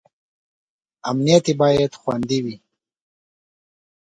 امنیت 1.09 1.45
یې 1.49 1.53
باید 1.61 1.91
خوندي 2.01 2.39
وي. 2.45 2.55